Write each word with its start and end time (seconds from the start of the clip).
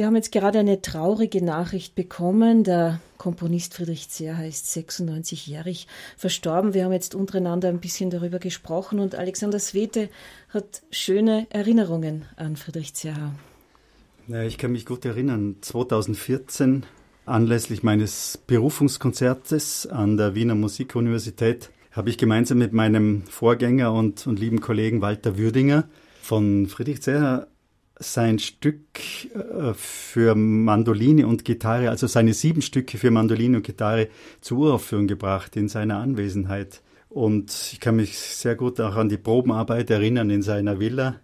Wir 0.00 0.06
haben 0.06 0.16
jetzt 0.16 0.32
gerade 0.32 0.58
eine 0.58 0.80
traurige 0.80 1.44
Nachricht 1.44 1.94
bekommen. 1.94 2.64
Der 2.64 3.02
Komponist 3.18 3.74
Friedrich 3.74 4.08
Zerha 4.08 4.44
ist 4.44 4.64
96-jährig 4.74 5.86
verstorben. 6.16 6.72
Wir 6.72 6.86
haben 6.86 6.92
jetzt 6.92 7.14
untereinander 7.14 7.68
ein 7.68 7.80
bisschen 7.80 8.08
darüber 8.08 8.38
gesprochen 8.38 8.98
und 8.98 9.14
Alexander 9.14 9.58
Svete 9.58 10.08
hat 10.48 10.80
schöne 10.90 11.46
Erinnerungen 11.50 12.24
an 12.36 12.56
Friedrich 12.56 12.94
Zerha. 12.94 13.34
Ja, 14.26 14.42
ich 14.42 14.56
kann 14.56 14.72
mich 14.72 14.86
gut 14.86 15.04
erinnern. 15.04 15.56
2014 15.60 16.86
anlässlich 17.26 17.82
meines 17.82 18.38
Berufungskonzertes 18.46 19.86
an 19.86 20.16
der 20.16 20.34
Wiener 20.34 20.54
Musikuniversität 20.54 21.68
habe 21.92 22.08
ich 22.08 22.16
gemeinsam 22.16 22.56
mit 22.56 22.72
meinem 22.72 23.24
Vorgänger 23.26 23.92
und, 23.92 24.26
und 24.26 24.38
lieben 24.38 24.62
Kollegen 24.62 25.02
Walter 25.02 25.36
Würdinger 25.36 25.90
von 26.22 26.68
Friedrich 26.68 27.02
Zerha 27.02 27.48
sein 28.00 28.38
Stück 28.38 28.80
äh, 29.34 29.74
für 29.74 30.34
Mandoline 30.34 31.26
und 31.26 31.44
Gitarre, 31.44 31.90
also 31.90 32.06
seine 32.06 32.32
sieben 32.34 32.62
Stücke 32.62 32.98
für 32.98 33.10
Mandoline 33.10 33.58
und 33.58 33.62
Gitarre 33.62 34.08
zur 34.40 34.58
Uraufführung 34.58 35.06
gebracht 35.06 35.54
in 35.54 35.68
seiner 35.68 35.98
Anwesenheit. 35.98 36.82
Und 37.10 37.52
ich 37.72 37.80
kann 37.80 37.96
mich 37.96 38.18
sehr 38.18 38.56
gut 38.56 38.80
auch 38.80 38.96
an 38.96 39.08
die 39.08 39.18
Probenarbeit 39.18 39.90
erinnern 39.90 40.30
in 40.30 40.42
seiner 40.42 40.80
Villa 40.80 41.20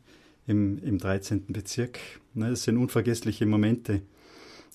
im, 0.47 0.79
im 0.85 0.99
13. 0.99 1.47
Bezirk. 1.49 1.99
Ne, 2.35 2.51
das 2.51 2.65
sind 2.65 2.77
unvergessliche 2.77 3.47
Momente. 3.47 4.03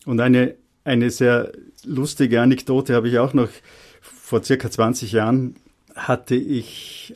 Und 0.05 0.19
eine, 0.19 0.55
eine 0.83 1.11
sehr 1.11 1.51
lustige 1.85 2.41
Anekdote 2.41 2.95
habe 2.95 3.09
ich 3.09 3.19
auch 3.19 3.33
noch. 3.33 3.49
Vor 4.01 4.43
circa 4.43 4.71
20 4.71 5.11
Jahren 5.11 5.55
hatte 5.93 6.35
ich 6.35 7.13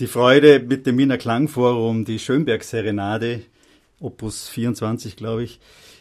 die 0.00 0.08
Freude, 0.08 0.60
mit 0.60 0.84
dem 0.84 0.98
Wiener 0.98 1.16
Klangforum 1.16 2.04
die 2.04 2.18
Schönberg-Serenade 2.18 3.42
Opus 4.00 4.48
24, 4.48 5.16
glaube 5.16 5.44
ich, 5.44 5.60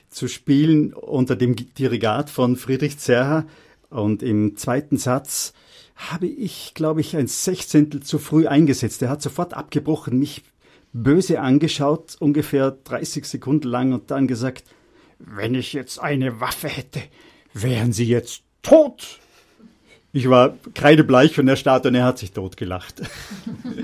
zu 0.09 0.27
spielen 0.27 0.93
unter 0.93 1.35
dem 1.35 1.55
Dirigat 1.55 2.29
von 2.29 2.55
Friedrich 2.55 2.97
Zerha. 2.97 3.45
Und 3.89 4.23
im 4.23 4.57
zweiten 4.57 4.97
Satz 4.97 5.53
habe 5.95 6.27
ich, 6.27 6.73
glaube 6.73 7.01
ich, 7.01 7.15
ein 7.15 7.27
Sechzehntel 7.27 8.01
zu 8.01 8.19
früh 8.19 8.47
eingesetzt. 8.47 9.01
Er 9.01 9.09
hat 9.09 9.21
sofort 9.21 9.53
abgebrochen, 9.53 10.19
mich 10.19 10.43
böse 10.93 11.41
angeschaut, 11.41 12.15
ungefähr 12.19 12.71
30 12.71 13.25
Sekunden 13.25 13.67
lang 13.67 13.93
und 13.93 14.11
dann 14.11 14.27
gesagt, 14.27 14.65
wenn 15.19 15.55
ich 15.55 15.73
jetzt 15.73 15.99
eine 15.99 16.39
Waffe 16.39 16.67
hätte, 16.67 17.01
wären 17.53 17.93
Sie 17.93 18.05
jetzt 18.05 18.43
tot. 18.61 19.19
Ich 20.13 20.29
war 20.29 20.55
kreidebleich 20.73 21.35
von 21.35 21.45
der 21.45 21.57
Stadt 21.57 21.85
und 21.85 21.95
er 21.95 22.05
hat 22.05 22.19
sich 22.19 22.31
totgelacht. 22.31 23.01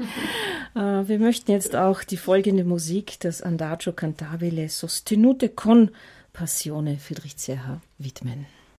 Wir 1.07 1.19
möchten 1.19 1.51
jetzt 1.51 1.75
auch 1.75 2.03
die 2.03 2.17
folgende 2.17 2.63
Musik, 2.63 3.19
das 3.21 3.41
Andagio 3.41 3.93
Cantabile 3.93 4.69
Sostenute 4.69 5.49
con 5.49 5.91
Passione 6.33 6.97
Friedrich 6.97 7.37
Zerha 7.37 7.81
widmen. 7.97 8.45